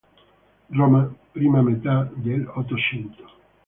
[0.71, 3.23] Roma, prima metà dell'Ottocento.